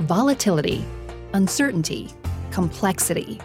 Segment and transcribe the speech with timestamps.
[0.00, 0.84] volatility,
[1.34, 2.10] uncertainty,
[2.50, 3.38] complexity.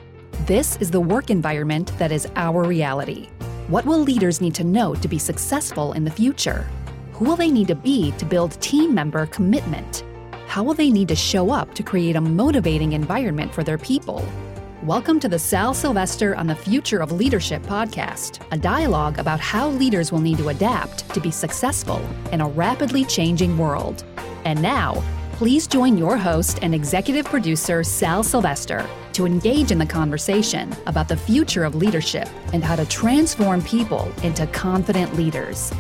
[0.46, 3.28] This is the work environment that is our reality.
[3.68, 6.66] What will leaders need to know to be successful in the future?
[7.14, 10.06] Who will they need to be to build team member commitment?
[10.48, 14.26] How will they need to show up to create a motivating environment for their people?
[14.84, 19.68] Welcome to the Sal Silvester on the Future of Leadership podcast, a dialogue about how
[19.70, 22.02] leaders will need to adapt to be successful
[22.32, 24.06] in a rapidly changing world.
[24.46, 25.04] And now,
[25.38, 31.08] please join your host and executive producer, Sal Silvester, to engage in the conversation about
[31.08, 35.72] the future of leadership and how to transform people into confident leaders.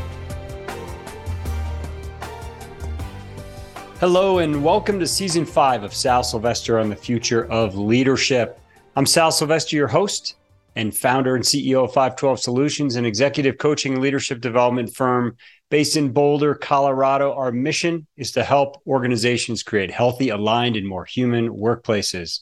[3.99, 8.59] Hello, and welcome to season five of Sal Silvester on the Future of Leadership.
[8.95, 10.35] I'm Sal Silvester, your host
[10.75, 15.35] and founder and CEO of 512 Solutions, an executive coaching and leadership development firm
[15.69, 17.33] based in Boulder, Colorado.
[17.33, 22.39] Our mission is to help organizations create healthy, aligned, and more human workplaces.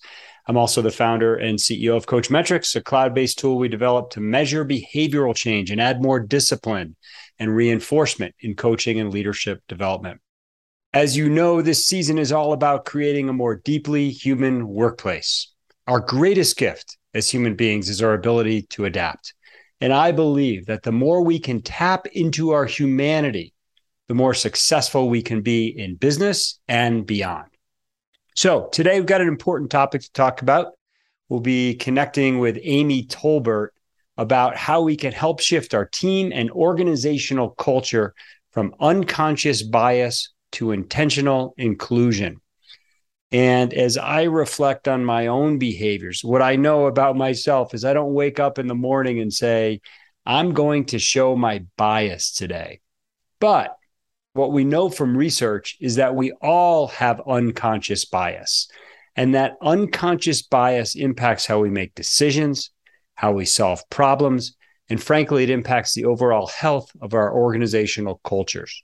[0.48, 4.20] I'm also the founder and CEO of Coachmetrix, a cloud based tool we developed to
[4.20, 6.96] measure behavioral change and add more discipline
[7.40, 10.22] and reinforcement in coaching and leadership development.
[10.94, 15.52] As you know, this season is all about creating a more deeply human workplace.
[15.88, 19.35] Our greatest gift as human beings is our ability to adapt.
[19.82, 23.54] And I believe that the more we can tap into our humanity,
[24.08, 27.50] the more successful we can be in business and beyond.
[28.36, 30.74] So, today we've got an important topic to talk about.
[31.30, 33.70] We'll be connecting with Amy Tolbert
[34.18, 38.14] about how we can help shift our team and organizational culture
[38.52, 42.40] from unconscious bias to intentional inclusion.
[43.32, 47.94] And as I reflect on my own behaviors, what I know about myself is I
[47.94, 49.82] don't wake up in the morning and say,
[50.26, 52.80] I'm going to show my bias today.
[53.40, 53.76] But
[54.34, 58.68] what we know from research is that we all have unconscious bias.
[59.16, 62.72] And that unconscious bias impacts how we make decisions,
[63.16, 64.56] how we solve problems,
[64.90, 68.84] and frankly, it impacts the overall health of our organizational cultures.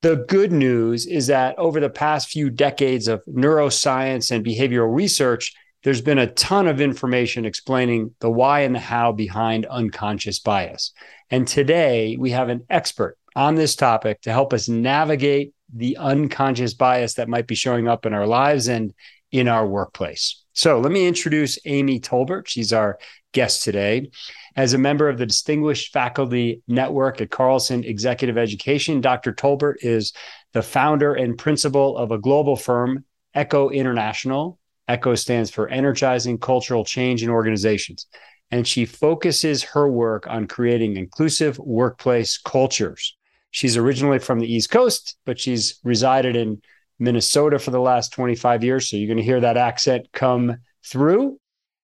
[0.00, 5.52] The good news is that over the past few decades of neuroscience and behavioral research,
[5.82, 10.92] there's been a ton of information explaining the why and the how behind unconscious bias.
[11.30, 16.74] And today we have an expert on this topic to help us navigate the unconscious
[16.74, 18.94] bias that might be showing up in our lives and
[19.32, 20.44] in our workplace.
[20.58, 22.48] So let me introduce Amy Tolbert.
[22.48, 22.98] She's our
[23.32, 24.10] guest today.
[24.56, 29.32] As a member of the Distinguished Faculty Network at Carlson Executive Education, Dr.
[29.32, 30.12] Tolbert is
[30.54, 33.04] the founder and principal of a global firm,
[33.36, 34.58] ECHO International.
[34.88, 38.08] ECHO stands for Energizing Cultural Change in Organizations.
[38.50, 43.16] And she focuses her work on creating inclusive workplace cultures.
[43.52, 46.60] She's originally from the East Coast, but she's resided in
[46.98, 48.90] Minnesota for the last 25 years.
[48.90, 51.38] So you're going to hear that accent come through.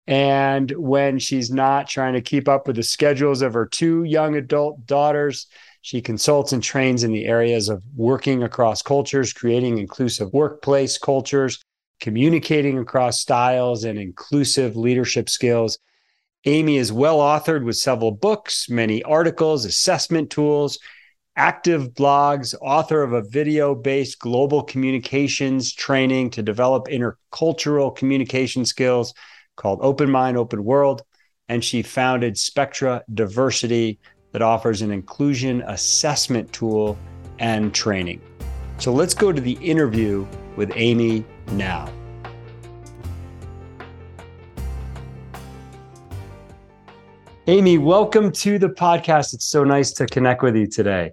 [0.06, 4.36] And when she's not trying to keep up with the schedules of her two young
[4.36, 5.46] adult daughters,
[5.82, 11.62] she consults and trains in the areas of working across cultures, creating inclusive workplace cultures,
[12.00, 15.78] communicating across styles, and inclusive leadership skills.
[16.44, 20.78] Amy is well authored with several books, many articles, assessment tools,
[21.36, 29.14] active blogs, author of a video based global communications training to develop intercultural communication skills
[29.56, 31.02] called Open Mind, Open World.
[31.48, 33.98] And she founded Spectra Diversity
[34.32, 36.98] that offers an inclusion assessment tool
[37.38, 38.20] and training.
[38.78, 40.26] So let's go to the interview
[40.56, 41.92] with Amy now.
[47.46, 49.34] Amy, welcome to the podcast.
[49.34, 51.12] It's so nice to connect with you today.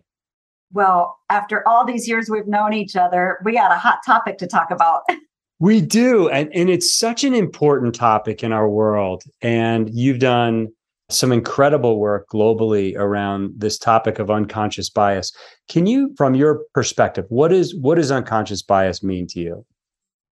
[0.72, 4.48] Well, after all these years we've known each other, we got a hot topic to
[4.48, 5.02] talk about.
[5.60, 6.30] We do.
[6.30, 9.24] And, and it's such an important topic in our world.
[9.42, 10.68] And you've done
[11.10, 15.32] some incredible work globally around this topic of unconscious bias.
[15.70, 19.66] Can you, from your perspective, what is what does unconscious bias mean to you?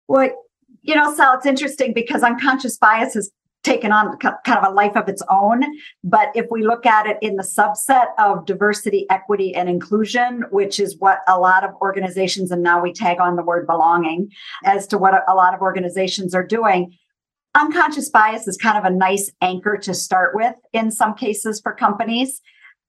[0.08, 0.30] Well,
[0.80, 3.30] you know, Sal, it's interesting because unconscious bias is
[3.62, 5.62] taken on kind of a life of its own.
[6.02, 10.80] But if we look at it in the subset of diversity, equity, and inclusion, which
[10.80, 14.30] is what a lot of organizations, and now we tag on the word belonging
[14.64, 16.96] as to what a lot of organizations are doing,
[17.54, 21.74] unconscious bias is kind of a nice anchor to start with in some cases for
[21.74, 22.40] companies.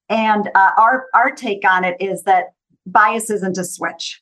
[0.09, 2.53] And uh, our, our take on it is that
[2.85, 4.21] bias isn't a switch.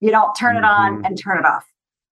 [0.00, 0.64] You don't turn mm-hmm.
[0.64, 1.04] it on mm-hmm.
[1.06, 1.64] and turn it off.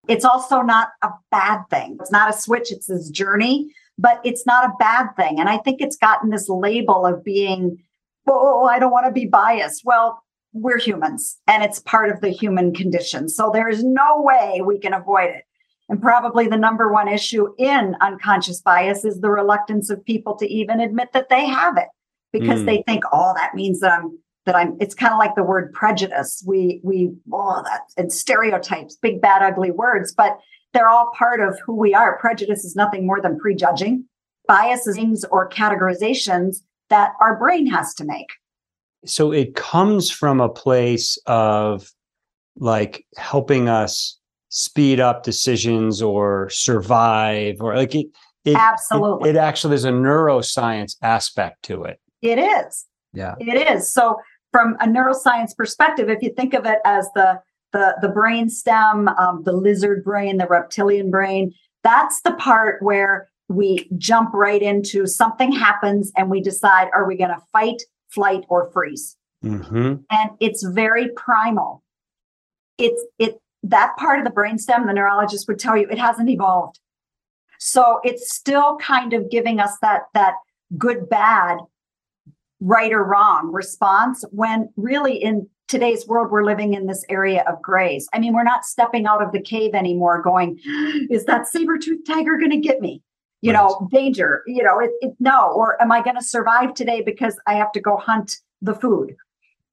[0.09, 1.97] It's also not a bad thing.
[2.01, 5.41] It's not a switch, it's this journey, but it's not a bad thing.
[5.41, 7.79] And I think it's gotten this label of being,
[8.29, 9.83] oh, I don't want to be biased.
[9.85, 10.23] Well,
[10.53, 13.29] we're humans and it's part of the human condition.
[13.29, 15.45] So there's no way we can avoid it.
[15.89, 20.47] And probably the number one issue in unconscious bias is the reluctance of people to
[20.47, 21.89] even admit that they have it
[22.33, 22.67] because mm.
[22.67, 25.73] they think, oh, that means that I'm that I'm it's kind of like the word
[25.73, 26.43] prejudice.
[26.47, 30.39] We we oh that and stereotypes, big bad ugly words, but
[30.73, 32.19] they're all part of who we are.
[32.19, 34.05] Prejudice is nothing more than prejudging,
[34.47, 36.59] biases or categorizations
[36.91, 38.29] that our brain has to make.
[39.05, 41.91] So it comes from a place of
[42.57, 44.19] like helping us
[44.49, 48.07] speed up decisions or survive or like it,
[48.45, 53.69] it absolutely it, it actually there's a neuroscience aspect to it it is yeah it
[53.71, 54.17] is so
[54.57, 57.39] from a neuroscience perspective if you think of it as the
[57.73, 63.29] the the brain stem um, the lizard brain the reptilian brain that's the part where
[63.49, 68.45] we jump right into something happens and we decide are we going to fight flight
[68.49, 69.97] or freeze mm-hmm.
[70.11, 71.83] and it's very primal
[72.79, 76.79] it's it that part of the brainstem, the neurologist would tell you it hasn't evolved.
[77.59, 80.35] So it's still kind of giving us that that
[80.77, 81.59] good bad
[82.61, 87.61] right or wrong response when really in today's world we're living in this area of
[87.61, 90.59] grace I mean, we're not stepping out of the cave anymore going,
[91.11, 93.03] is that saber-toothed tiger going to get me?
[93.43, 93.61] You right.
[93.61, 97.39] know, danger, you know, it, it, no, or am I going to survive today because
[97.47, 99.15] I have to go hunt the food?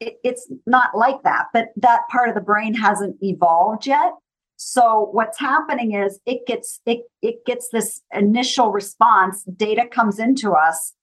[0.04, 4.14] it, it's not like that, but that part of the brain hasn't evolved yet.
[4.56, 10.52] So what's happening is it gets it it gets this initial response, data comes into
[10.52, 10.94] us.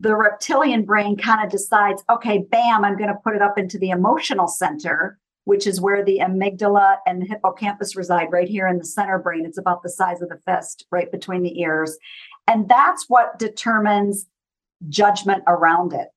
[0.00, 3.78] The reptilian brain kind of decides, okay, bam, I'm going to put it up into
[3.78, 8.78] the emotional center, which is where the amygdala and the hippocampus reside right here in
[8.78, 9.46] the center brain.
[9.46, 11.96] It's about the size of the fist, right between the ears.
[12.48, 14.26] And that's what determines
[14.88, 16.08] judgment around it.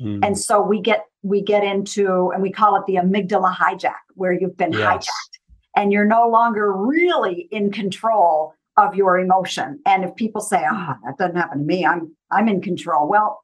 [0.00, 0.24] Mm.
[0.24, 4.32] And so we get we get into and we call it the amygdala hijack, where
[4.32, 4.80] you've been yes.
[4.80, 5.36] hijacked
[5.76, 9.80] and you're no longer really in control of your emotion.
[9.86, 11.84] And if people say, "Ah, oh, that doesn't happen to me.
[11.84, 13.42] I'm I'm in control." Well,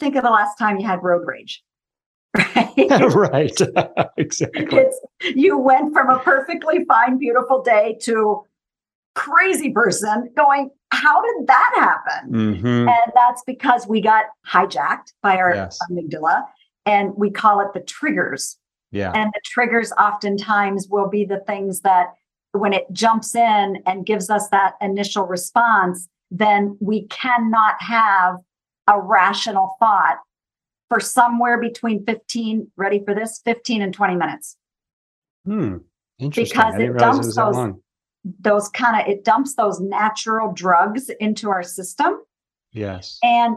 [0.00, 1.62] think of the last time you had road rage.
[2.78, 3.14] Right.
[3.14, 3.60] right.
[4.16, 4.78] exactly.
[4.78, 5.00] It's,
[5.34, 8.44] you went from a perfectly fine, beautiful day to
[9.14, 12.32] crazy person going, how did that happen?
[12.32, 12.88] Mm-hmm.
[12.88, 15.78] And that's because we got hijacked by our yes.
[15.90, 16.44] amygdala
[16.86, 18.56] and we call it the triggers.
[18.90, 19.12] Yeah.
[19.14, 22.14] And the triggers oftentimes will be the things that
[22.52, 28.36] when it jumps in and gives us that initial response, then we cannot have
[28.86, 30.18] a rational thought
[30.88, 34.56] for somewhere between 15, ready for this, 15 and 20 minutes.
[35.46, 35.78] Hmm.
[36.18, 36.58] Interesting.
[36.58, 37.74] Because it dumps it those,
[38.40, 42.22] those kind of it dumps those natural drugs into our system.
[42.72, 43.18] Yes.
[43.22, 43.56] And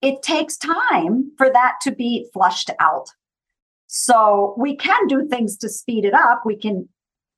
[0.00, 3.08] it takes time for that to be flushed out.
[3.88, 6.42] So we can do things to speed it up.
[6.44, 6.88] We can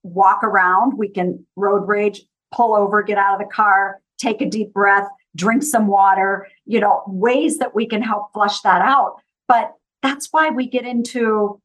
[0.03, 4.47] walk around, we can road rage, pull over, get out of the car, take a
[4.47, 5.07] deep breath,
[5.37, 9.17] drink some water, you know, ways that we can help flush that out.
[9.49, 11.61] But that's why we get into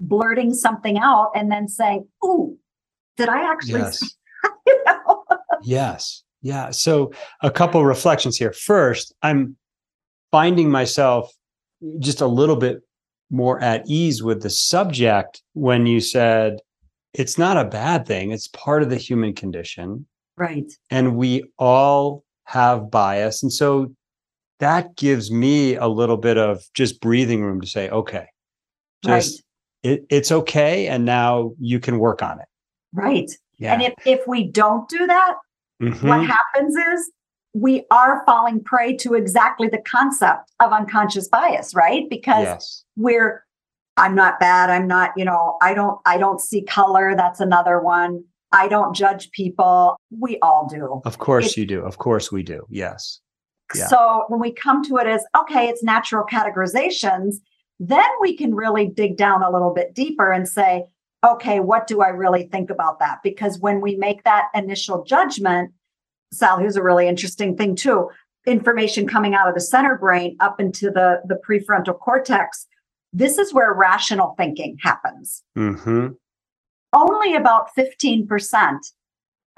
[0.00, 2.58] blurting something out and then saying, Ooh,
[3.16, 4.16] did I actually yes.
[5.62, 6.22] yes.
[6.42, 6.70] Yeah.
[6.70, 7.12] So
[7.42, 8.52] a couple reflections here.
[8.52, 9.56] First, I'm
[10.30, 11.32] finding myself
[11.98, 12.82] just a little bit
[13.30, 16.58] more at ease with the subject when you said
[17.18, 20.06] it's not a bad thing, it's part of the human condition.
[20.36, 20.70] Right.
[20.90, 23.42] And we all have bias.
[23.42, 23.92] And so
[24.60, 28.26] that gives me a little bit of just breathing room to say, okay,
[29.04, 29.42] just
[29.84, 29.92] right.
[29.92, 30.88] it, it's okay.
[30.88, 32.46] And now you can work on it.
[32.92, 33.30] Right.
[33.58, 33.72] Yeah.
[33.72, 35.34] And if, if we don't do that,
[35.82, 36.06] mm-hmm.
[36.06, 37.10] what happens is
[37.54, 42.04] we are falling prey to exactly the concept of unconscious bias, right?
[42.10, 42.84] Because yes.
[42.96, 43.45] we're
[43.96, 47.80] I'm not bad, I'm not, you know, I don't I don't see color, that's another
[47.80, 48.24] one.
[48.52, 49.96] I don't judge people.
[50.10, 51.00] We all do.
[51.04, 51.80] Of course it, you do.
[51.80, 52.64] Of course we do.
[52.70, 53.20] Yes.
[53.74, 53.88] Yeah.
[53.88, 57.36] So when we come to it as okay, it's natural categorizations,
[57.80, 60.84] then we can really dig down a little bit deeper and say,
[61.26, 63.18] okay, what do I really think about that?
[63.22, 65.72] Because when we make that initial judgment,
[66.32, 68.08] Sal, here's a really interesting thing too.
[68.46, 72.66] Information coming out of the center brain up into the, the prefrontal cortex.
[73.16, 75.42] This is where rational thinking happens.
[75.56, 76.08] Mm-hmm.
[76.92, 78.78] Only about 15%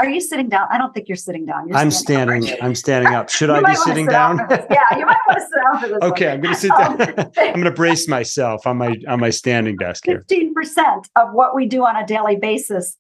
[0.01, 0.69] are you sitting down?
[0.71, 1.67] I don't think you're sitting down.
[1.67, 2.43] You're I'm standing.
[2.43, 3.29] standing I'm standing up.
[3.29, 4.39] Should I be sitting down?
[4.49, 5.99] yeah, you might want to sit down for this.
[6.03, 6.35] okay, one.
[6.35, 7.03] I'm going to sit down.
[7.03, 10.19] Um, I'm going to brace myself on my on my standing desk here.
[10.19, 12.97] Fifteen percent of what we do on a daily basis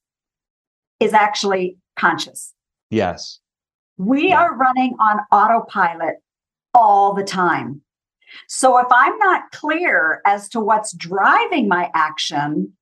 [0.98, 2.52] is actually conscious.
[2.90, 3.38] Yes.
[3.96, 4.40] We yeah.
[4.40, 6.16] are running on autopilot
[6.74, 7.82] all the time.
[8.48, 12.72] So if I'm not clear as to what's driving my action,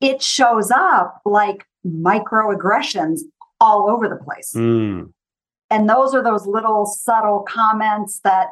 [0.00, 3.20] it shows up like microaggressions
[3.60, 4.52] all over the place.
[4.54, 5.12] Mm.
[5.70, 8.48] And those are those little subtle comments that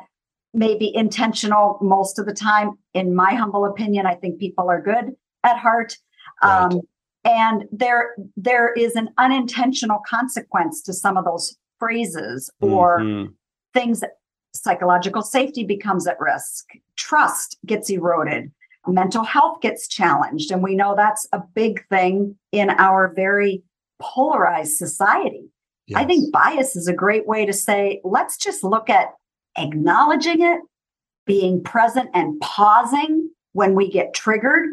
[0.55, 2.73] may be intentional most of the time.
[2.95, 5.97] In my humble opinion, I think people are good at heart.
[6.43, 6.63] Right.
[6.63, 6.81] Um,
[7.25, 13.35] and there there is an unintentional consequence to some of those phrases or Mhm.
[13.75, 14.13] things that
[14.55, 16.67] psychological safety becomes at risk.
[16.97, 18.51] Trust gets eroded.
[18.87, 20.51] Mental health gets challenged.
[20.51, 23.63] And we know that's a big thing in our very
[24.01, 25.45] polarized society.
[25.95, 29.09] I think bias is a great way to say let's just look at
[29.59, 30.61] acknowledging it
[31.27, 34.69] being present and pausing when we get triggered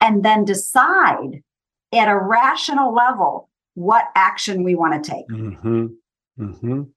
[0.00, 1.42] and then decide
[1.92, 5.28] at a rational level what action we want to take.
[5.28, 5.96] Mhm.
[6.38, 6.90] Mhm.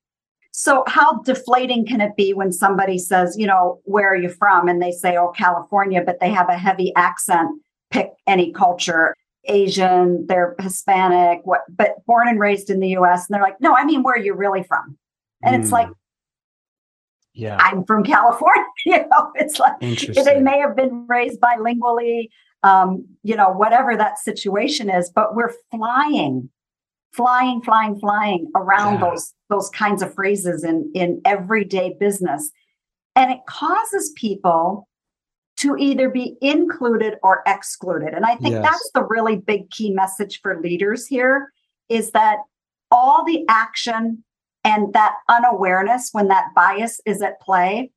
[0.55, 4.67] So, how deflating can it be when somebody says, you know, where are you from?
[4.67, 7.49] And they say, oh, California, but they have a heavy accent,
[7.89, 13.27] pick any culture, Asian, they're Hispanic, what, but born and raised in the US.
[13.27, 14.95] And they're like, no, I mean, where are you really from?
[15.41, 15.73] And it's Mm.
[15.73, 15.89] like,
[17.33, 17.57] Yeah.
[17.59, 18.63] I'm from California.
[18.85, 22.29] you know, it's like they may have been raised bilingually,
[22.61, 26.51] um, you know, whatever that situation is, but we're flying,
[27.11, 29.09] flying, flying, flying around Yeah.
[29.09, 32.51] those those kinds of phrases in in everyday business,
[33.15, 34.87] and it causes people
[35.57, 38.13] to either be included or excluded.
[38.15, 38.63] And I think Yes.
[38.63, 41.53] that's the really big key message for leaders here
[41.89, 42.37] is that
[42.89, 44.23] all the action
[44.63, 47.91] and that unawareness when that bias is at play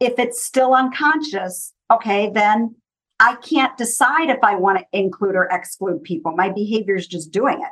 [0.00, 2.74] if it's still unconscious, okay, then
[3.20, 6.32] I can't decide if I want to include or exclude people.
[6.32, 7.70] My behavior is just doing it.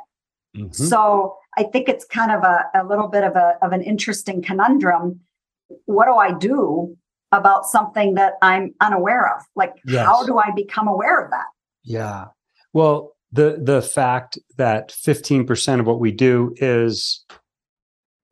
[0.55, 0.73] Mhm.
[0.75, 4.41] So I think it's kind of a, a little bit of a of an interesting
[4.41, 5.21] conundrum.
[5.85, 6.97] What do I do
[7.31, 9.43] about something that I'm unaware of?
[9.55, 11.45] Like how do I become aware of that?
[11.83, 12.25] Yeah.
[12.73, 17.25] Well, the the fact that 15% of what we do is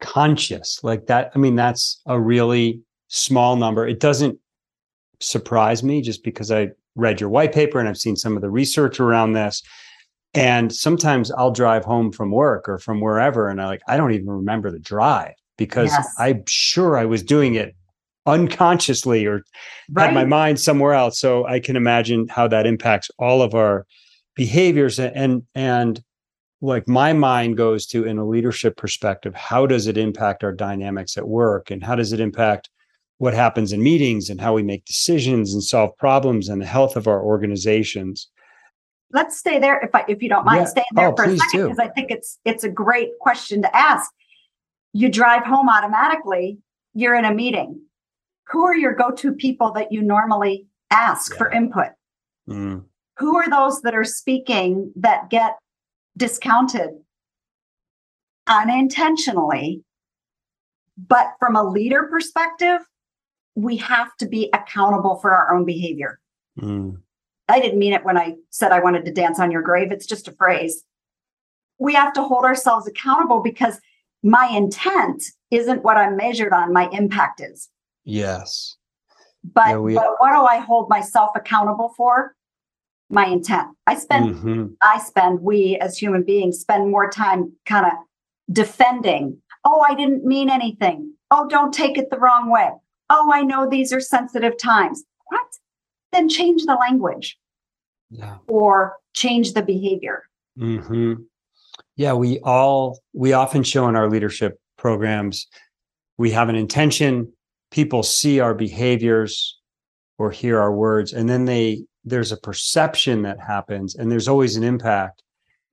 [0.02, 3.88] conscious, like that, I mean, that's a really small number.
[3.88, 4.38] It doesn't
[5.20, 8.50] surprise me just because I read your white paper and I've seen some of the
[8.50, 9.62] research around this.
[10.34, 14.14] And sometimes I'll drive home from work or from wherever, and I like I don't
[14.14, 16.08] even remember the drive because Yes.
[16.18, 17.76] I'm sure I was doing it
[18.26, 19.44] unconsciously or
[19.98, 21.20] had my mind somewhere else.
[21.20, 23.86] So I can imagine how that impacts all of our
[24.36, 26.02] behaviors and and
[26.62, 31.18] like my mind goes to in a leadership perspective, how does it impact our dynamics
[31.18, 32.70] at work and how does it impact
[33.20, 36.96] what happens in meetings and how we make decisions and solve problems and the health
[36.96, 38.30] of our organizations.
[39.12, 40.66] Let's stay there if I, if you don't mind Yeah.
[40.66, 43.76] staying there Oh, for a second because I think it's it's a great question to
[43.76, 44.12] ask.
[44.94, 46.60] You drive home automatically.
[46.94, 47.82] You're in a meeting.
[48.50, 51.90] Who are your go-to people that you normally ask for input?
[52.50, 52.86] Mm,
[53.20, 55.58] Who are those that are speaking that get
[56.18, 56.90] discounted
[58.48, 59.84] unintentionally?
[60.98, 62.82] But from a leader perspective,
[63.56, 66.20] we have to be accountable for our own behavior.
[66.60, 66.98] mm,
[67.50, 69.92] I didn't mean it when I said I wanted to dance on your grave.
[69.92, 70.84] It's just a phrase.
[71.80, 73.80] We have to hold ourselves accountable because
[74.24, 77.70] my intent isn't what I'm measured on, my impact is.
[78.04, 78.76] yes.
[79.42, 82.36] But, Yeah, we- but what do I hold myself accountable for?
[83.10, 83.70] My intent.
[83.88, 84.76] I spend, Mhm.
[84.82, 87.94] I spend, we as human beings spend more time kind of
[88.52, 89.42] defending.
[89.64, 91.14] Oh, I didn't mean anything.
[91.32, 92.70] Oh, don't take it the wrong way.
[93.10, 95.06] Oh, I know these are sensitive times.
[95.30, 95.48] What?
[96.12, 97.39] Then change the language
[98.12, 98.38] Yeah.
[98.48, 100.24] or change the behavior.
[100.58, 101.14] hmm
[101.96, 105.48] Yeah, we all we often show in our leadership programs
[106.20, 107.32] we have an intention.
[107.72, 109.58] People see our behaviors
[110.18, 114.56] or hear our words, and then they there's a perception that happens, and there's always
[114.58, 115.24] an impact.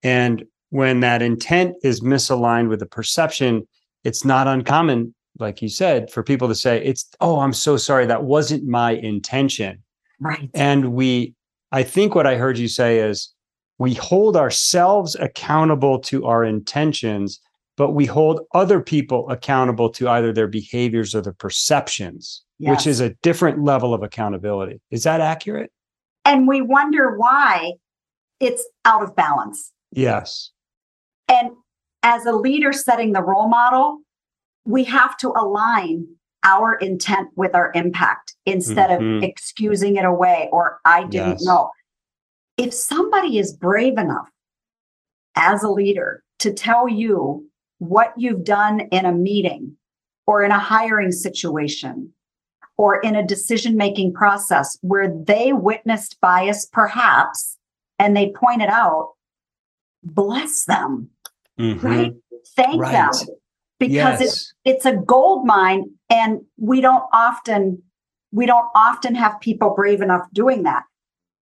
[0.03, 3.67] And when that intent is misaligned with the perception,
[4.05, 8.07] it's not uncommon, like you said, for people to say, "It's oh, I'm so sorry,
[8.07, 9.83] that wasn't my intention."
[10.21, 10.49] Right.
[10.55, 11.35] And we,
[11.73, 13.33] I think what I heard you say is
[13.79, 17.41] we hold ourselves accountable to our intentions,
[17.77, 23.01] but we hold other people accountable to either their behaviors or their perceptions, which is
[23.01, 24.81] a different level of accountability.
[24.91, 25.71] Is that accurate?
[26.27, 27.73] and we wonder why
[28.41, 29.73] it's out of balance.
[29.93, 30.51] Yes.
[31.29, 31.51] And
[32.03, 34.01] as a leader setting the role model,
[34.65, 36.07] we have to align
[36.47, 39.19] our intent with our impact instead Mhm.
[39.19, 41.45] of excusing it away or I didn't Yes.
[41.45, 41.71] know.
[42.57, 44.31] If somebody is brave enough
[45.35, 47.49] as a leader to tell you
[47.79, 49.77] what you've done in a meeting
[50.27, 52.15] or in a hiring situation
[52.79, 57.59] or in a decision making process where they witnessed bias, perhaps,
[57.99, 59.15] and they pointed out,
[60.03, 61.11] bless them.
[61.59, 61.87] mm-hmm.
[61.87, 62.15] right?
[62.55, 62.93] Thank right.
[62.93, 63.11] them
[63.79, 64.23] because yes.
[64.23, 67.83] it's it's a gold mine and we don't often
[68.33, 70.83] we don't often have people brave enough doing that.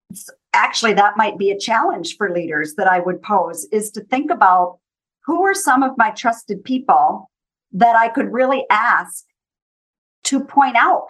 [0.10, 4.01] It's, actually that might be a challenge for leaders that I would pose is to
[4.01, 4.77] think about
[5.25, 7.30] who are some of my trusted people
[7.72, 9.25] that I could really ask
[10.25, 11.08] to point out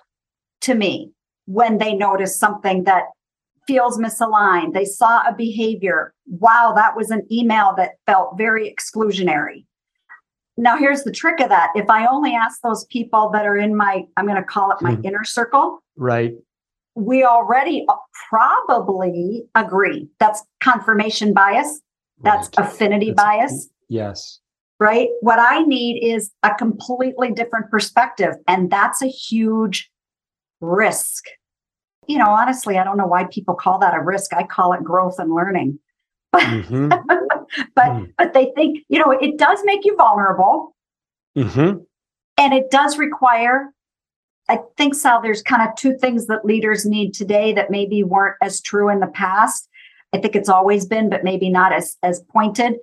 [0.61, 1.11] to me
[1.45, 3.03] when they notice something that
[3.67, 4.73] feels misaligned.
[4.73, 6.13] They saw a behavior.
[6.25, 9.65] Wow, that was an email that felt very exclusionary.
[10.57, 11.69] Now, here's the trick of that.
[11.75, 14.77] If I only ask those people that are in my, I'm going to call it
[14.81, 15.05] my hmm.
[15.05, 15.79] inner circle.
[15.97, 16.33] Right.
[16.95, 17.85] We already
[18.29, 20.07] probably agree.
[20.19, 21.81] That's confirmation bias.
[22.21, 22.67] That's right.
[22.67, 23.69] affinity That's, bias.
[23.89, 24.39] Yes.
[24.79, 25.09] Right.
[25.21, 28.35] What I need is a completely different perspective.
[28.47, 29.89] And that's a huge
[30.61, 31.25] risk.
[32.07, 34.33] You know, honestly, I don't know why people call that a risk.
[34.33, 35.79] I call it growth and learning.
[36.33, 36.91] Mm-hmm.
[37.75, 38.13] But mm.
[38.17, 40.75] but they think, you know, it does make you vulnerable.
[41.37, 41.79] Mm-hmm.
[42.37, 43.73] And it does require,
[44.49, 48.37] I think, Sal, there's kind of two things that leaders need today that maybe weren't
[48.41, 49.69] as true in the past.
[50.13, 52.75] I think it's always been, but maybe not as as pointed.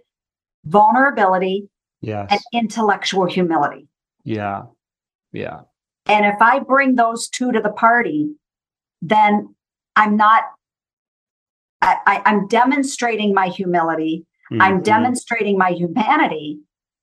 [0.67, 1.69] Vulnerability
[2.00, 2.29] yes.
[2.31, 3.89] and intellectual humility.
[4.25, 4.65] Yeah.
[5.33, 5.61] Yeah.
[6.07, 8.35] And if I bring those two to the party,
[9.00, 9.55] then
[9.97, 10.45] I'm not,
[11.81, 14.61] I am demonstrating my humility, mm-hmm.
[14.61, 16.61] I'm demonstrating my humanity,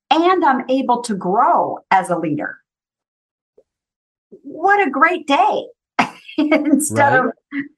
[0.09, 2.57] and I'm able to grow as a leader.
[4.29, 5.65] What a great day.
[6.37, 7.25] Instead of.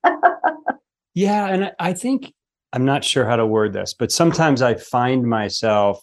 [1.13, 1.47] yeah.
[1.47, 2.33] And I think,
[2.73, 6.01] I'm not sure how to word this, but sometimes I find myself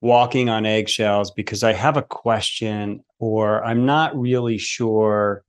[0.00, 5.44] walking on eggshells because I have a question or I'm not really sure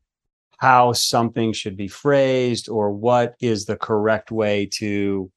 [0.58, 5.31] how something should be phrased or what is the correct way to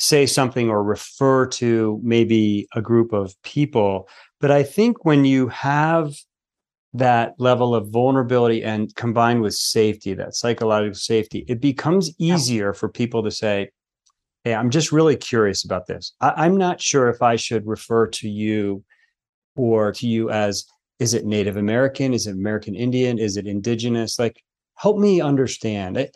[0.00, 4.08] say something or refer to maybe a group of people.
[4.40, 6.14] But I think when you have
[6.94, 12.88] that level of vulnerability and combined with safety, that psychological safety, it becomes easier for
[12.88, 13.70] people to say,
[14.42, 16.14] Hey, I'm just really curious about this.
[16.22, 18.82] I- I'm not sure if I should refer to you
[19.54, 20.64] or to you as
[20.98, 22.14] is it Native American?
[22.14, 23.18] Is it American Indian?
[23.18, 24.18] Is it indigenous?
[24.18, 24.42] Like,
[24.76, 26.08] help me understand.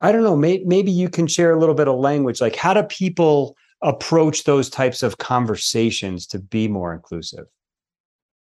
[0.00, 0.36] I, don't know.
[0.36, 2.40] May, maybe you can share a little bit of language.
[2.40, 7.46] Like, how do people approach those types of conversations to be more inclusive?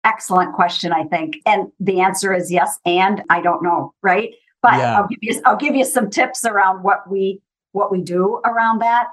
[0.03, 1.37] Excellent question, I think.
[1.45, 2.77] And the answer is yes.
[2.85, 4.33] And I don't know, right?
[4.61, 4.97] But yeah.
[4.97, 8.79] I'll give you I'll give you some tips around what we what we do around
[8.79, 9.07] that.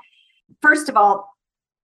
[0.61, 1.29] First of all,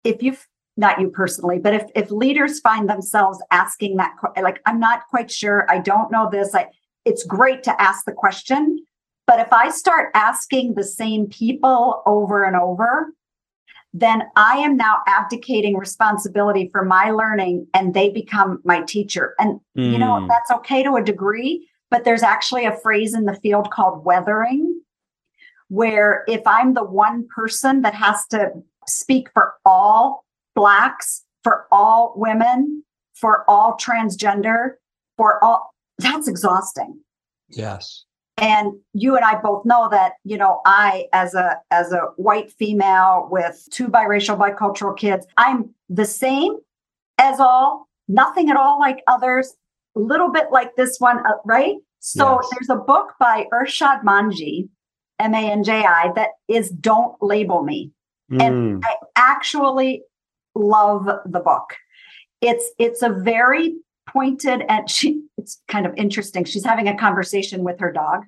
[0.05, 4.81] if you've not you personally, but if if leaders find themselves asking that like I'm
[4.81, 6.69] not quite sure, I don't know this, I
[7.05, 8.85] it's great to ask the question,
[9.27, 13.13] but if I start asking the same people over and over,
[13.95, 19.35] then I am now abdicating responsibility for my learning and they become my teacher.
[19.39, 19.93] And mm.
[19.93, 20.29] you know, hmm.
[20.29, 24.81] that's okay to a degree, but there's actually a phrase in the field called weathering
[25.69, 28.51] where if I'm the one person that has to
[28.87, 34.73] speak for all Blacks, for all women, for all transgender,
[35.17, 37.01] for all, that's exhausting.
[37.49, 38.05] Yes.
[38.43, 42.51] And you and I both know that, you know, I as a as a white
[42.51, 46.57] female with two biracial bicultural kids, I'm the same
[47.19, 49.55] as all, nothing at all like others,
[49.97, 51.77] a little bit like this one, uh, right?
[52.01, 52.51] So yes.
[52.51, 54.69] there's a book by Irshad Manji
[55.21, 57.93] M A N J I, that is Don't Label Me.
[58.33, 58.43] Mm.
[58.43, 60.03] And I actually
[60.57, 61.77] love the book.
[62.41, 63.77] It's it's a very
[64.09, 66.45] pointed and she it's kind of interesting.
[66.45, 68.25] She's having a conversation with her dog.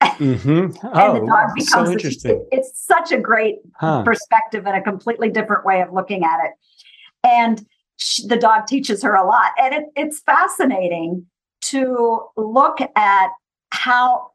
[0.00, 0.86] Mm-hmm.
[0.86, 2.46] Oh, and the dog becomes so interesting.
[2.52, 4.02] It's such a great huh.
[4.02, 6.52] perspective and a completely different way of looking at it.
[7.24, 9.52] And she, the dog teaches her a lot.
[9.60, 11.26] And it, it's fascinating
[11.62, 13.28] to look at
[13.70, 14.30] how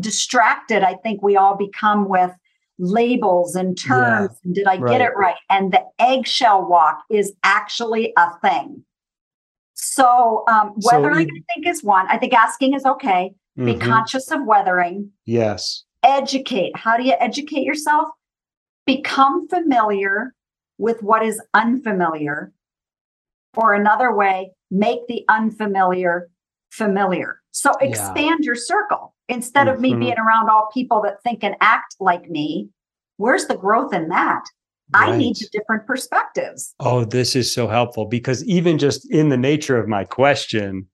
[0.00, 2.32] distracted I think we all become with
[2.78, 4.30] labels and terms.
[4.32, 4.90] Yeah, and did I right.
[4.92, 5.36] get it right?
[5.50, 8.84] And the eggshell walk is actually a thing.
[9.74, 12.06] So um, weathering, so I think, is one.
[12.08, 13.34] I think asking is okay.
[13.58, 13.66] Mm-hmm.
[13.66, 15.10] Be conscious of weathering.
[15.26, 15.84] Yes.
[16.02, 16.76] Educate.
[16.76, 18.08] How do you educate yourself?
[18.86, 20.34] Become familiar
[20.78, 22.52] with what is unfamiliar.
[23.54, 26.30] Or another way, make the unfamiliar
[26.70, 27.40] familiar.
[27.50, 28.46] So expand yeah.
[28.46, 29.82] your circle instead of mm-hmm.
[29.82, 32.70] me being around all people that think and act like me.
[33.18, 34.42] Where's the growth in that?
[34.94, 35.10] Right.
[35.10, 36.74] I need different perspectives.
[36.80, 40.88] Oh, this is so helpful because even just in the nature of my question,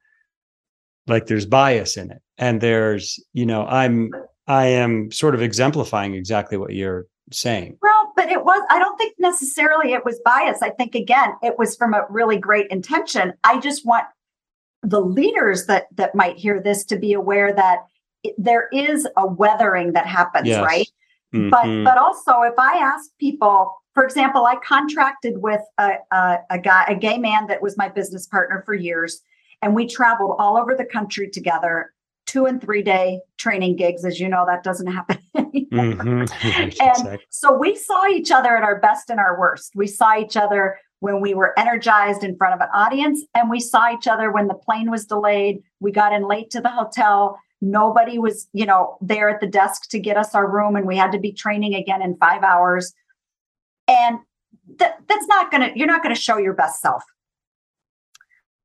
[1.07, 2.21] like there's bias in it.
[2.39, 4.11] And there's, you know, I'm
[4.47, 7.77] I am sort of exemplifying exactly what you're saying.
[7.83, 10.63] Well, but it was, I don't think necessarily it was bias.
[10.63, 13.35] I think, again, it was from a really great intention.
[13.45, 14.05] I just want
[14.83, 17.81] the leaders that that might hear this to be aware that
[18.23, 20.65] it, there is a weathering that happens Yes.
[20.65, 20.89] right
[21.35, 21.51] Mhm.
[21.51, 26.59] but but also if i ask people for example i contracted with a, a, a
[26.59, 29.21] guy a gay man that was my business partner for years
[29.63, 31.93] and we traveled all over the country together
[32.29, 36.31] two and three day training gigs as you know that doesn't happen anymore Mhm.
[36.53, 37.19] And Exactly.
[37.31, 39.73] so we saw each other at our best and our worst.
[39.75, 43.61] We saw each other when we were energized in front of an audience, and we
[43.61, 45.63] saw each other when the plane was delayed.
[45.81, 47.39] We got in late to the hotel.
[47.61, 50.97] Nobody was, you know, there at the desk to get us our room, and we
[50.97, 52.93] had to be training again in five hours.
[53.87, 54.19] And
[54.79, 57.03] that, that's not gonna, you're not gonna show your best self.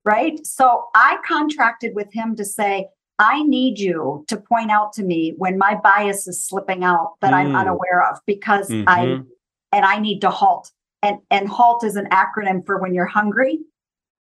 [0.05, 0.45] Right.
[0.45, 2.87] So I contracted with him to say,
[3.23, 7.33] I need you to point out to me when my bias is slipping out that
[7.33, 7.59] I'm Mm.
[7.59, 9.27] unaware of because I Mhm.
[9.71, 10.71] and I need to halt.
[11.01, 13.59] And and halt is an acronym for when you're hungry,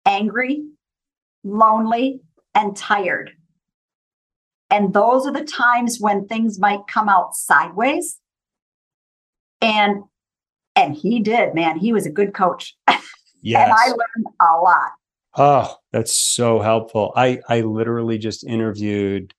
[0.05, 0.63] angry,
[1.43, 2.21] lonely,
[2.55, 3.31] and tired.
[4.69, 8.19] And those are the times when things might come out sideways.
[9.61, 10.03] And
[10.75, 11.77] and he did, man.
[11.77, 12.77] He was a good coach.
[12.87, 13.67] Yes.
[13.67, 14.91] And I learned a lot.
[15.37, 17.13] Oh, that's so helpful.
[17.15, 19.33] I I literally just interviewed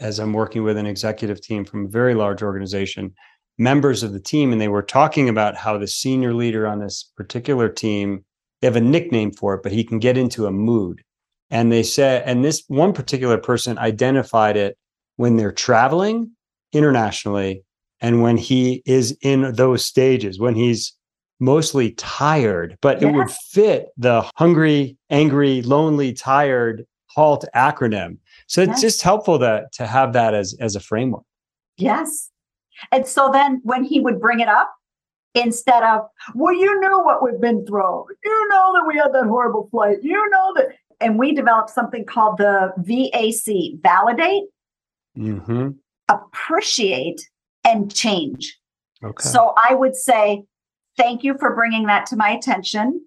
[0.00, 3.14] as I'm working with an executive team from a very large organization,
[3.58, 7.12] members of the team and they were talking about how the senior leader on this
[7.16, 8.24] particular team,
[8.62, 11.02] they have a nickname for it, but he can get into a mood.
[11.50, 14.78] And they said and this one particular person identified it
[15.16, 16.32] when they're traveling
[16.74, 17.64] internationally
[18.02, 20.94] and when he is in those stages, when he's
[21.40, 28.18] mostly tired, but it would fit the hungry, angry, lonely, tired halt acronym.
[28.46, 28.80] So it's Yes.
[28.80, 31.24] just helpful to to have that as as a framework.
[31.76, 32.30] Yes.
[32.92, 34.72] And so then when he would bring it up,
[35.34, 36.02] instead of,
[36.34, 38.06] well, you know what we've been through.
[38.24, 39.98] You know that we had that horrible flight.
[40.02, 40.68] You know that.
[41.00, 44.44] And we developed something called the VAC validate,
[45.14, 45.68] hmm
[46.08, 47.20] appreciate,
[47.64, 48.58] and change.
[49.04, 49.28] Okay.
[49.28, 50.42] So I would say,
[50.98, 53.06] thank you for bringing that to my attention.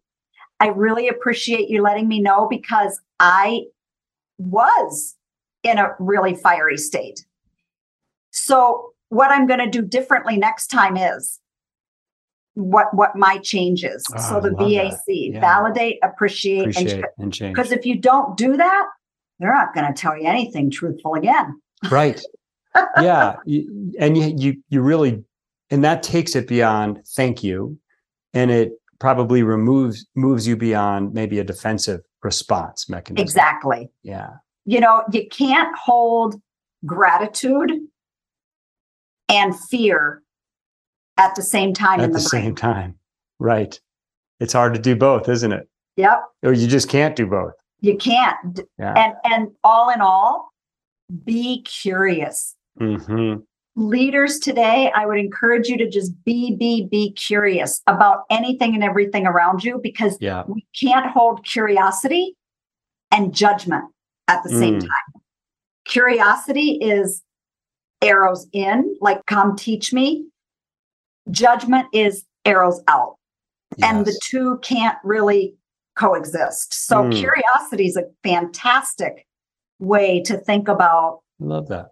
[0.60, 3.66] I really appreciate you letting me know because I
[4.40, 5.16] was
[5.64, 7.26] in a really fiery state.
[8.32, 11.40] So what I'm going to do differently next time is
[12.56, 14.04] what what my change is.
[14.16, 14.52] Oh, so the.
[14.52, 15.40] VAC, Yeah.
[15.40, 17.56] validate, appreciate, appreciate and and change.
[17.56, 18.86] because if you don't do that,
[19.40, 21.60] they're not going to tell you anything truthful again.
[21.90, 22.22] right.
[23.02, 23.36] yeah.
[24.00, 25.24] And you, you you really
[25.72, 27.78] and that takes it beyond thank you.
[28.34, 33.24] And it probably removes moves you beyond maybe a defensive response mechanism.
[33.24, 33.90] Exactly.
[34.04, 34.30] Yeah.
[34.66, 36.40] you know, you can't hold
[36.86, 37.72] gratitude
[39.28, 40.22] and fear
[41.18, 42.96] at the same time At in the the, same time.
[43.40, 43.80] Right.
[44.40, 45.68] It's hard to do both, isn't it?
[45.98, 47.54] Yep, Or you just can't do both.
[47.82, 48.60] you can't.
[48.80, 48.94] Yeah.
[48.96, 50.52] And and all in all,
[51.26, 52.56] be curious.
[52.78, 53.36] hmm
[53.78, 58.84] Leaders today, I would encourage you to just be be be curious about anything and
[58.84, 60.44] everything around you because Yeah.
[60.48, 62.36] we can't hold curiosity
[63.12, 63.86] and judgment
[64.28, 64.82] at the same Mm.
[64.82, 65.22] time.
[65.86, 67.24] Curiosity is
[68.02, 70.26] arrows in, like come teach me.
[71.30, 73.16] Judgment is arrows out.
[73.82, 75.56] And the two can't really
[75.96, 76.74] coexist.
[76.74, 77.14] So Mm.
[77.16, 79.26] curiosity is a fantastic
[79.80, 81.92] way to think about I love that.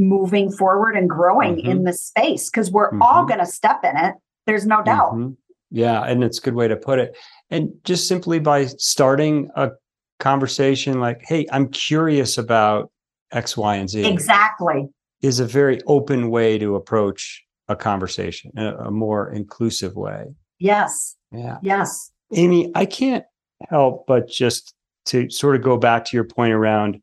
[0.00, 1.64] Moving forward and growing Mhm.
[1.64, 3.28] in this space because we're all Mhm.
[3.28, 4.14] going to step in it.
[4.46, 5.12] There's no doubt.
[5.14, 5.36] Mhm.
[5.70, 7.16] Yeah, and it's a good way to put it.
[7.50, 9.70] And just simply by starting a
[10.18, 12.90] conversation like, "Hey, I'm curious about
[13.32, 14.88] X, Y, and Z," Exactly.
[15.22, 20.24] is a very open way to approach a conversation, a, a more inclusive way.
[20.58, 21.16] Yes.
[21.30, 22.10] Yeah, Yes.
[22.32, 23.24] Amy, I can't
[23.68, 24.74] help but just
[25.06, 27.00] to sort of go back to your point around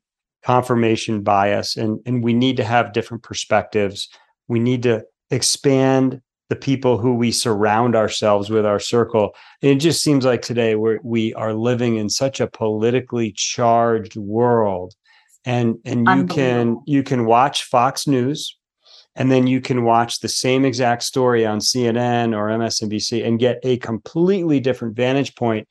[0.48, 4.08] confirmation bias, and and we need to have different perspectives.
[4.48, 9.36] We need to expand the people who we surround ourselves with our circle.
[9.62, 14.16] And it just seems like today we're we are living in such a politically charged
[14.16, 14.94] world.
[15.44, 18.58] And and you can you can watch fox news
[19.18, 23.60] and then you can watch the same exact story on cnn or msnbc and get
[23.64, 25.68] a completely different vantage point.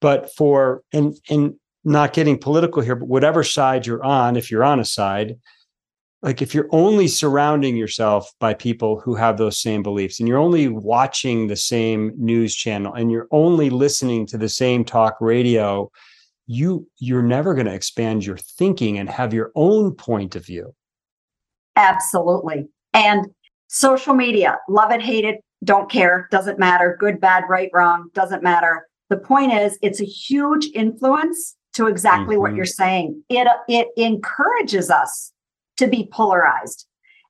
[0.00, 1.54] But for and and
[1.84, 5.36] not getting political here but whatever side you're on if you're on a side
[6.22, 10.38] like if you're only surrounding yourself by people who have those same beliefs and you're
[10.38, 15.90] only watching the same news channel and you're only listening to the same talk radio
[16.46, 20.74] you you're never going to expand your thinking and have your own point of view
[21.76, 22.68] Absolutely.
[22.92, 23.26] And
[23.68, 28.42] social media, love it, hate it, don't care, doesn't matter, good, bad, right, wrong, doesn't
[28.42, 28.86] matter.
[29.08, 32.42] The point is, it's a huge influence to exactly mm-hmm.
[32.42, 33.22] what you're saying.
[33.28, 35.32] It it encourages us
[35.78, 36.86] to be polarized.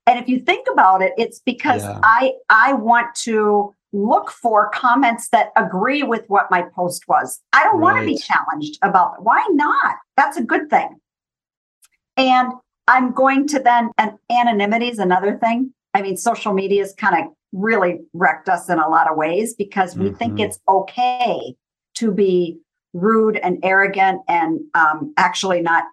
[0.07, 2.01] And if you think about it, it's because yeah.
[2.03, 7.41] I I want to look for comments that agree with what my post was.
[7.53, 7.95] I don't right.
[7.95, 9.23] want to be challenged about it.
[9.23, 9.97] Why not?
[10.17, 11.01] That's a good thing.
[12.17, 12.53] And
[12.87, 15.73] I'm going to then, and anonymity is another thing.
[15.95, 19.55] I mean, social media has kind of really wrecked us in a lot of ways
[19.55, 20.17] because we mm-hmm.
[20.17, 21.55] think it's okay
[21.95, 22.59] to be
[22.93, 25.85] rude and arrogant and um, actually not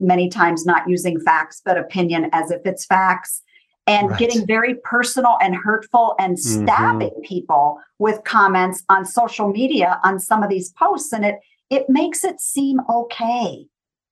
[0.00, 3.42] many times not using facts but opinion as if it's facts
[3.86, 4.18] and right.
[4.18, 6.64] getting very personal and hurtful and mm-hmm.
[6.64, 7.20] stabbing mm-hmm.
[7.20, 11.36] people with comments on social media on some of these posts and it
[11.68, 13.66] it makes it seem okay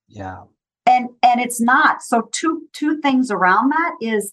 [0.08, 0.42] yeah
[0.86, 4.32] and and it's not so two two things around that is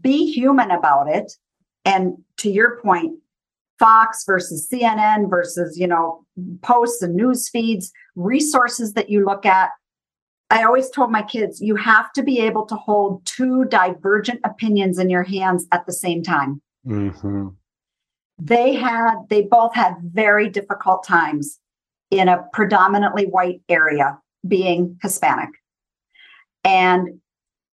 [0.00, 1.32] be human about it
[1.84, 3.18] and to your point
[3.78, 6.24] fox versus cnn versus you know
[6.62, 9.70] posts and news feeds resources that you look at
[10.50, 14.98] I always told my kids, you have to be able to hold two divergent opinions
[14.98, 16.60] in your hands at the same time.
[16.86, 17.48] Mm-hmm.
[18.38, 21.58] They had, they both had very difficult times
[22.10, 25.50] in a predominantly white area, being Hispanic.
[26.62, 27.20] And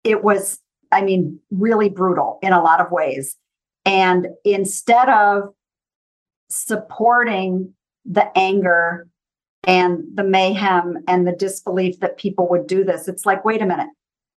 [0.02, 0.58] it was,
[0.90, 3.36] I mean, really brutal in a lot of ways.
[3.84, 5.54] And instead of
[6.52, 7.72] supporting
[8.04, 9.08] the anger
[9.64, 13.08] and the mayhem and the disbelief that people would do this.
[13.08, 13.88] It's like wait a minute.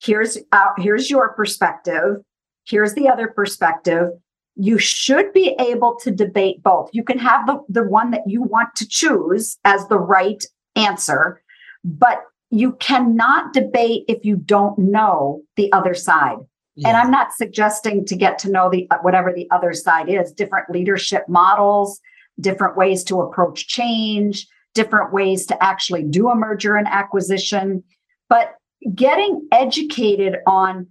[0.02, 2.18] Here's uh, here's your perspective.
[2.66, 4.10] Here's the other perspective.
[4.56, 6.90] You should be able to debate both.
[6.94, 10.44] You can have the, the one that you want to choose as the right
[10.76, 11.42] answer
[11.84, 16.38] but you cannot debate if you don't know the other side
[16.76, 16.90] yeah.
[16.90, 20.70] and i'm not suggesting to get to know the whatever the other side is different
[20.70, 22.00] leadership models
[22.40, 27.84] different ways to approach change different ways to actually do a merger and acquisition.
[28.30, 28.56] But
[28.94, 30.88] getting educated on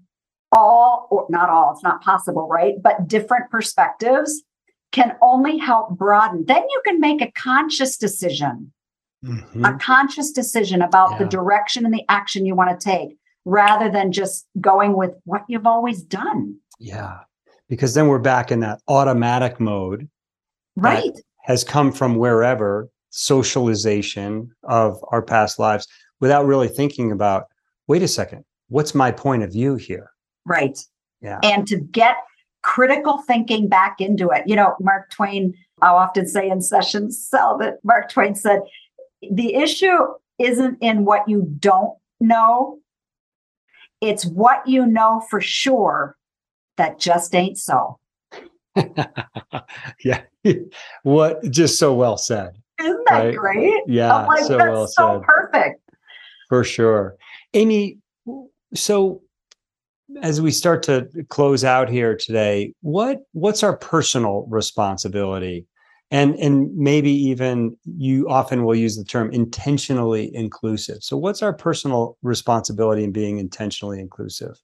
[0.53, 2.75] all, or not all, it's not possible, right?
[2.81, 4.43] But different perspectives
[4.93, 6.45] can only help broaden.
[6.47, 8.73] Then you can make a conscious decision,
[9.25, 9.65] mm-hmm.
[9.65, 11.19] a conscious decision about yeah.
[11.19, 15.45] the direction and the action you want to take rather than just going with what
[15.49, 16.57] you've always done.
[16.79, 17.21] Yeah.
[17.69, 20.09] Because then we're back in that automatic mode.
[20.77, 21.19] Right.
[21.45, 25.87] Has come from wherever socialization of our past lives
[26.21, 27.45] without really thinking about
[27.87, 30.11] wait a second what's my point of view here
[30.47, 30.79] right
[31.21, 32.17] yeah and to get
[32.63, 35.53] critical thinking back into it you know mark twain
[35.83, 38.61] I'll often say in sessions Sal that mark twain said
[39.31, 40.07] the issue
[40.39, 42.79] isn't in what you don't know
[44.03, 46.17] it's what you know for sure
[46.77, 47.99] that just ain't so
[50.05, 50.23] yeah
[51.03, 53.37] what just so well said isn't that right?
[53.37, 53.83] great?
[53.87, 54.27] Yeah.
[54.27, 55.23] Like, so that's well so said.
[55.23, 55.81] perfect.
[56.49, 57.17] For sure.
[57.55, 57.99] Amy,
[58.75, 59.23] so
[60.21, 65.67] as we start to close out here today, what what's our personal responsibility?
[66.13, 70.99] And and maybe even you often will use the term intentionally inclusive.
[71.03, 74.61] So what's our personal responsibility in being intentionally inclusive?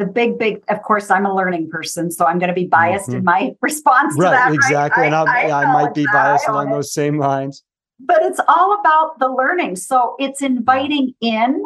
[0.00, 3.08] the big, big, of course, I'm a learning person, so I'm going to be biased
[3.08, 3.18] mm-hmm.
[3.18, 4.54] in my response right, to that.
[4.54, 5.06] Exactly.
[5.06, 7.62] And I, I, I might be biased along those same lines.
[8.00, 9.76] But it's all about the learning.
[9.76, 11.64] So it's inviting in.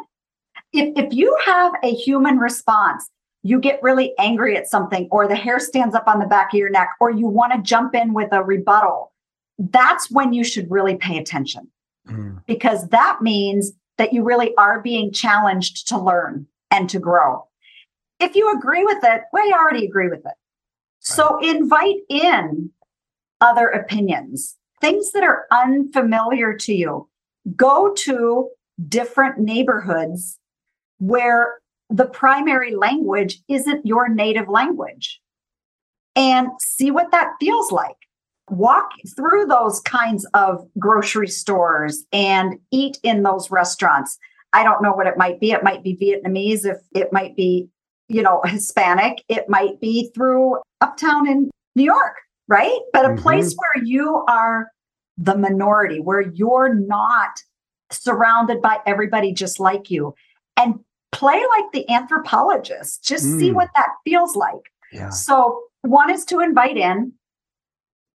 [0.72, 3.08] If, if you have a human response,
[3.44, 6.58] you get really angry at something, or the hair stands up on the back of
[6.58, 9.12] your neck, or you want to jump in with a rebuttal,
[9.58, 11.70] that's when you should really pay attention.
[12.08, 12.42] Mm.
[12.46, 17.46] Because that means that you really are being challenged to learn and to grow.
[18.18, 20.34] If you agree with it, well, you already agree with it.
[21.00, 22.70] So invite in
[23.42, 27.08] other opinions, things that are unfamiliar to you.
[27.54, 28.48] Go to
[28.88, 30.38] different neighborhoods
[30.98, 31.58] where
[31.90, 35.20] the primary language isn't your native language
[36.16, 37.96] and see what that feels like.
[38.50, 44.18] Walk through those kinds of grocery stores and eat in those restaurants.
[44.52, 45.52] I don't know what it might be.
[45.52, 47.68] It might be Vietnamese, if it might be
[48.08, 52.16] you know, Hispanic, it might be through uptown in New York,
[52.48, 52.78] right?
[52.92, 53.22] But a mm-hmm.
[53.22, 54.68] place where you are
[55.16, 57.30] the minority, where you're not
[57.90, 60.14] surrounded by everybody just like you.
[60.56, 60.80] And
[61.14, 63.38] play like the anthropologist, just mm.
[63.38, 64.70] see what that feels like.
[64.92, 65.10] Yeah.
[65.10, 67.12] So, one is to invite in,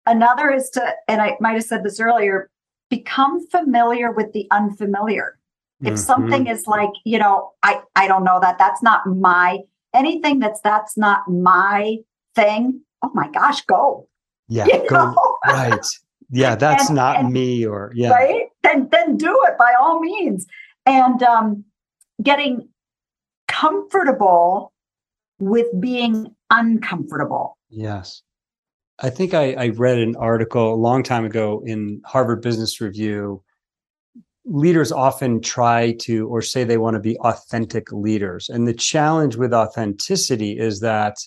[0.06, 2.50] another is to, and I might have said this earlier,
[2.90, 5.38] become familiar with the unfamiliar.
[5.82, 5.96] If mm-hmm.
[5.96, 9.60] something is like, you know, I I don't know that that's not my
[9.94, 11.98] anything that's that's not my
[12.36, 14.08] thing oh my gosh, go.
[14.48, 15.16] Yeah, go.
[15.46, 15.86] Right.
[16.30, 18.10] Yeah, that's and, not and, me or yeah.
[18.10, 18.48] Right?
[18.64, 20.46] Then then do it by all means.
[20.86, 21.64] And um
[22.22, 22.70] getting
[23.48, 24.74] comfortable
[25.40, 27.58] with being uncomfortable.
[27.70, 28.22] Yes.
[29.00, 33.44] I think I, I read an article a long time ago in Harvard Business Review
[34.48, 38.50] leaders often try to or say they want to be authentic leaders.
[38.50, 41.18] And the challenge with authenticity is that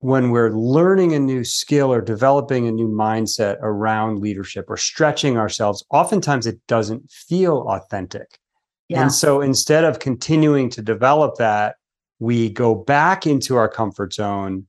[0.00, 5.38] when we're learning a new skill or developing a new mindset around leadership or stretching
[5.38, 8.38] ourselves, oftentimes it doesn't feel authentic.
[8.88, 9.02] Yeah.
[9.02, 11.76] And so instead of continuing to develop that,
[12.18, 14.66] we go back into our comfort zone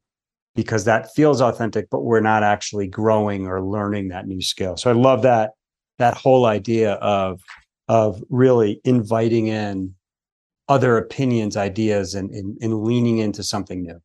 [0.56, 4.78] because that feels authentic, but we're not actually growing or learning that new skill.
[4.78, 5.52] So I love that
[5.98, 7.42] that whole idea of
[7.88, 9.94] of really inviting in
[10.68, 14.02] other opinions, ideas, and, and, and leaning into something new.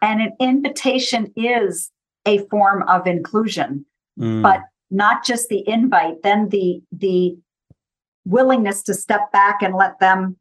[0.00, 1.92] And an invitation is
[2.26, 3.86] a form of inclusion,
[4.18, 4.42] mm.
[4.42, 4.60] but
[4.90, 7.36] not just the invite, then the the
[8.24, 10.36] willingness to step back and let them,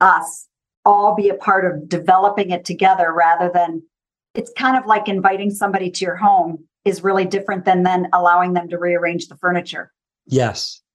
[0.00, 0.48] us,
[0.84, 3.82] all be a part of developing it together rather than
[4.34, 8.52] it's kind of like inviting somebody to your home is really different than then allowing
[8.52, 9.92] them to rearrange the furniture.
[10.26, 10.80] Yes.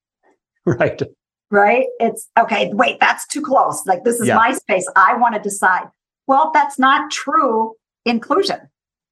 [0.65, 1.01] Right.
[1.49, 1.87] Right.
[1.99, 2.69] It's okay.
[2.73, 3.87] Wait, that's too close.
[3.87, 4.35] Like this is yeah.
[4.35, 4.87] my space.
[4.95, 5.85] I want to decide.
[6.27, 7.73] Well, that's not true
[8.05, 8.59] inclusion.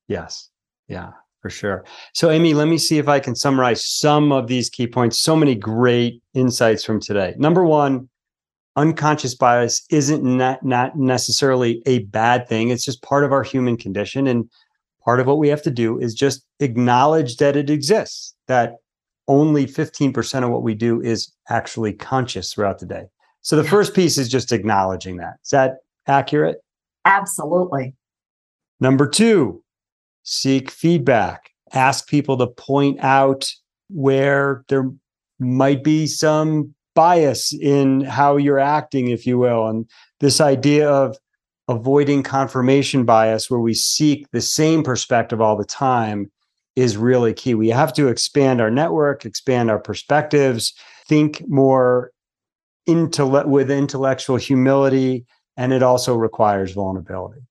[0.08, 0.49] Yes.
[0.88, 1.86] Yeah, for sure.
[2.13, 5.19] So, Amy, let me see if I can summarize some of these key points.
[5.19, 7.36] So many great insights from today.
[7.38, 8.10] Number one,
[8.76, 12.69] unconscious bias isn't not, not necessarily a bad thing.
[12.69, 14.28] It's just part of our human condition.
[14.28, 14.50] And
[15.04, 18.76] part of what we have to do is just acknowledge that it exists, that
[19.28, 23.04] only 15% of what we do is actually conscious throughout the day.
[23.41, 25.36] So the first piece is just acknowledging that.
[25.43, 26.58] Is that accurate?
[27.06, 27.95] Absolutely.
[28.80, 29.63] Number two,
[30.30, 31.52] seek feedback.
[31.72, 33.50] Ask people to point out
[33.90, 34.92] where there
[35.40, 39.68] might be some bias in how you're acting, if you will.
[39.68, 41.16] And this idea of
[41.70, 46.30] avoiding confirmation bias, where we seek the same perspective all the time,
[46.76, 47.54] is really key.
[47.54, 50.74] We have to expand our network, expand our perspectives,
[51.08, 52.12] think more
[52.86, 57.42] with intellectual humility, and it also requires vulnerability.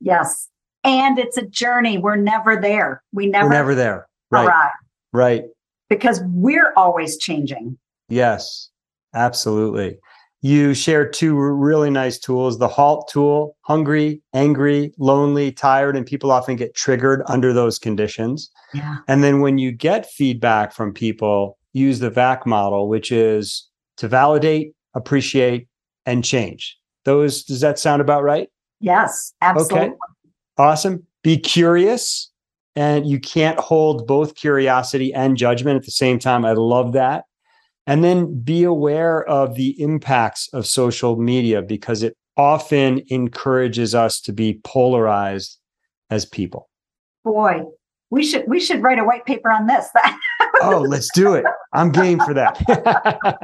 [0.00, 0.48] Yes.
[0.84, 1.98] And it's a journey.
[1.98, 3.02] We're never there.
[3.12, 4.08] We never We're never there.
[4.30, 4.46] Right.
[4.46, 4.70] Arrive.
[5.12, 5.44] Right.
[5.88, 7.78] Because we're always changing.
[8.08, 8.70] Yes.
[9.14, 9.98] Absolutely
[10.42, 16.30] you share two really nice tools the halt tool hungry angry lonely tired and people
[16.30, 18.98] often get triggered under those conditions yeah.
[19.08, 24.06] and then when you get feedback from people use the vac model which is to
[24.06, 25.66] validate appreciate
[26.04, 28.48] and change those does that sound about right
[28.80, 29.96] yes absolutely okay
[30.58, 32.30] awesome be curious
[32.74, 37.24] and you can't hold both curiosity and judgment at the same time i love that
[37.86, 44.20] and then be aware of the impacts of social media because it often encourages us
[44.20, 45.58] to be polarized
[46.10, 46.68] as people.
[47.24, 47.62] Boy,
[48.10, 49.88] we should we should write a white paper on this.
[50.62, 51.44] oh, let's do it.
[51.72, 53.38] I'm game for that.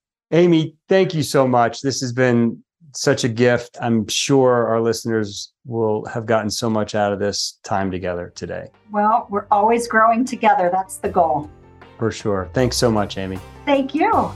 [0.32, 1.82] Amy, thank you so much.
[1.82, 2.62] This has been
[2.94, 3.76] such a gift.
[3.80, 8.68] I'm sure our listeners will have gotten so much out of this time together today.
[8.90, 10.70] Well, we're always growing together.
[10.72, 11.50] That's the goal.
[11.98, 12.50] For sure.
[12.52, 13.38] Thanks so much, Amy.
[13.64, 14.32] Thank you.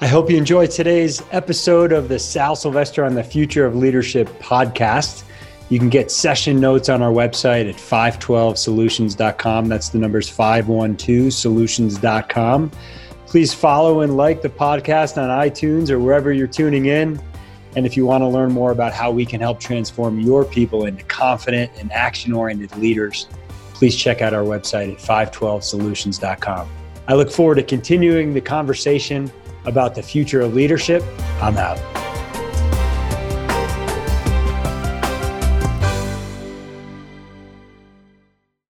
[0.00, 4.28] I hope you enjoyed today's episode of the Sal Silvester on the Future of Leadership
[4.40, 5.22] podcast.
[5.72, 9.68] You can get session notes on our website at 512solutions.com.
[9.68, 12.70] That's the numbers 512solutions.com.
[13.24, 17.18] Please follow and like the podcast on iTunes or wherever you're tuning in.
[17.74, 20.84] And if you want to learn more about how we can help transform your people
[20.84, 23.26] into confident and action oriented leaders,
[23.72, 26.68] please check out our website at 512solutions.com.
[27.08, 29.32] I look forward to continuing the conversation
[29.64, 31.02] about the future of leadership.
[31.40, 31.80] I'm out.